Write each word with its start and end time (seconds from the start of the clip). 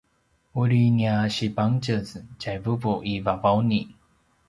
uri 0.61 0.81
nia 0.95 1.15
sipangtjez 1.35 2.07
tjai 2.39 2.57
vuvu 2.63 2.93
i 3.11 3.13
Vavauni 3.25 3.81